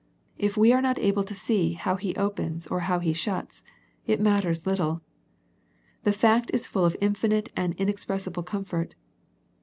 [0.39, 3.61] If we are not able to see how He opens or how He shuts,
[4.07, 5.03] it matters lit tle.
[6.05, 8.95] The fact is full of infinite and inexpressi ble comfort.